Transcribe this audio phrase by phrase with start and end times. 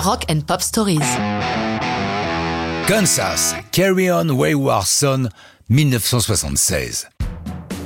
[0.00, 0.98] Rock and Pop Stories.
[2.88, 5.28] Kansas, Carry On Wayward Son,
[5.68, 7.08] 1976.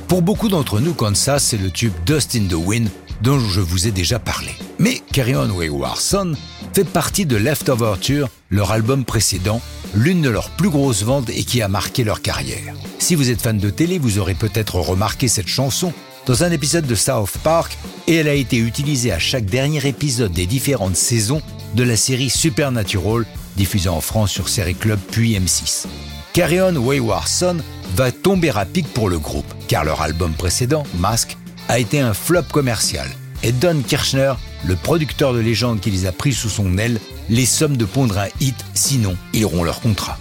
[0.07, 2.87] Pour beaucoup d'entre nous, Kansas, c'est le tube Dust in the Wind
[3.21, 4.51] dont je vous ai déjà parlé.
[4.79, 6.35] Mais Carry On Wayward Son
[6.73, 9.59] fait partie de Leftover Tour, leur album précédent,
[9.93, 12.75] l'une de leurs plus grosses ventes et qui a marqué leur carrière.
[12.97, 15.91] Si vous êtes fan de télé, vous aurez peut-être remarqué cette chanson
[16.27, 17.77] dans un épisode de South Park
[18.07, 21.41] et elle a été utilisée à chaque dernier épisode des différentes saisons
[21.75, 23.25] de la série Supernatural,
[23.57, 25.85] diffusée en France sur Série Club puis M6.
[26.33, 27.57] Carry On Wayward Son
[27.95, 32.13] va tomber à pic pour le groupe, car leur album précédent, Mask, a été un
[32.13, 33.07] flop commercial.
[33.43, 34.33] Et Don Kirchner,
[34.65, 36.99] le producteur de légende qui les a pris sous son aile,
[37.29, 40.17] les somme de pondre un hit, sinon ils auront leur contrat.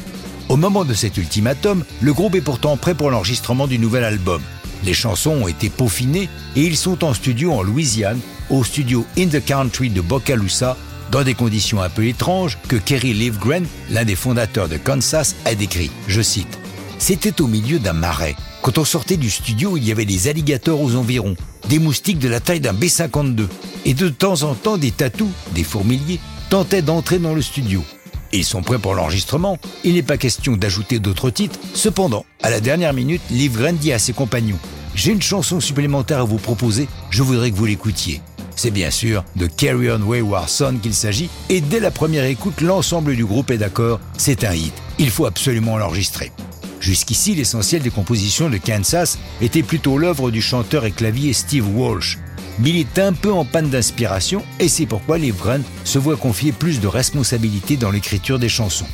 [0.48, 4.42] Au moment de cet ultimatum, le groupe est pourtant prêt pour l'enregistrement du nouvel album.
[4.84, 9.28] Les chansons ont été peaufinées et ils sont en studio en Louisiane, au studio In
[9.28, 10.76] the Country de Bocalusa,
[11.14, 15.54] dans des conditions un peu étranges que Kerry Livgren, l'un des fondateurs de Kansas, a
[15.54, 15.92] décrit.
[16.08, 16.58] Je cite
[16.98, 18.34] C'était au milieu d'un marais.
[18.62, 21.36] Quand on sortait du studio, il y avait des alligators aux environs,
[21.68, 23.46] des moustiques de la taille d'un B-52,
[23.84, 26.18] et de temps en temps des tatous, des fourmiliers,
[26.50, 27.84] tentaient d'entrer dans le studio.
[28.32, 31.60] Ils sont prêts pour l'enregistrement, il n'est pas question d'ajouter d'autres titres.
[31.74, 34.58] Cependant, à la dernière minute, Livgren dit à ses compagnons
[34.96, 38.20] J'ai une chanson supplémentaire à vous proposer, je voudrais que vous l'écoutiez.
[38.56, 42.60] C'est bien sûr de Carry On Wayward Son qu'il s'agit, et dès la première écoute,
[42.60, 46.32] l'ensemble du groupe est d'accord, c'est un hit, il faut absolument l'enregistrer.
[46.80, 52.18] Jusqu'ici, l'essentiel des compositions de Kansas était plutôt l'œuvre du chanteur et clavier Steve Walsh.
[52.58, 56.52] Mais il est un peu en panne d'inspiration et c'est pourquoi Livgren se voit confier
[56.52, 58.86] plus de responsabilités dans l'écriture des chansons.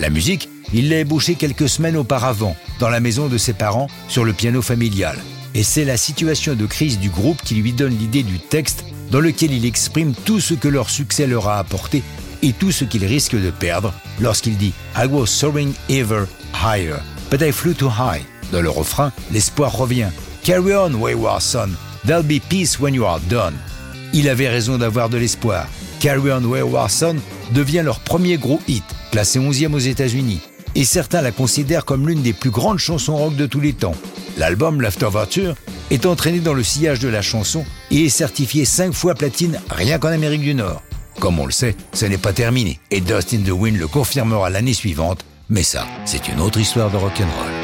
[0.00, 4.24] La musique, il l'a ébauchée quelques semaines auparavant, dans la maison de ses parents, sur
[4.24, 5.16] le piano familial.
[5.54, 9.20] Et c'est la situation de crise du groupe qui lui donne l'idée du texte dans
[9.20, 12.02] lequel il exprime tout ce que leur succès leur a apporté
[12.42, 16.96] et tout ce qu'il risque de perdre lorsqu'il dit I was soaring ever higher,
[17.30, 18.22] but I flew too high.
[18.52, 20.08] Dans le refrain, l'espoir revient.
[20.42, 21.70] Carry on, wayward son.
[22.06, 23.54] There'll be peace when you are done.
[24.14, 25.66] Il avait raison d'avoir de l'espoir.
[26.00, 27.16] Carry on, wayward son
[27.52, 30.40] devient leur premier gros hit, classé 11e aux États-Unis.
[30.74, 33.94] Et certains la considèrent comme l'une des plus grandes chansons rock de tous les temps.
[34.36, 35.54] L'album L'Afterverture
[35.90, 39.98] est entraîné dans le sillage de la chanson et est certifié 5 fois platine rien
[39.98, 40.82] qu'en Amérique du Nord.
[41.20, 44.74] Comme on le sait, ce n'est pas terminé et Dust in the le confirmera l'année
[44.74, 47.57] suivante, mais ça, c'est une autre histoire de rock'n'roll.